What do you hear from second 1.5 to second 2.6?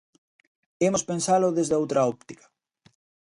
desde outra óptica.